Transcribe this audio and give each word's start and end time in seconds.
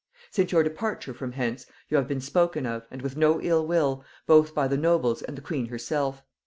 "Since 0.31 0.51
your 0.51 0.63
departure 0.63 1.13
from 1.13 1.33
hence, 1.33 1.67
you 1.89 1.97
have 1.97 2.07
been 2.07 2.21
spoken 2.21 2.65
of, 2.65 2.87
and 2.89 3.03
with 3.03 3.15
no 3.15 3.39
ill 3.39 3.67
will, 3.67 4.03
both 4.25 4.55
by 4.55 4.67
the 4.67 4.75
nobles 4.75 5.21
and 5.21 5.37
the 5.37 5.43
queen 5.43 5.67
herself. 5.67 6.23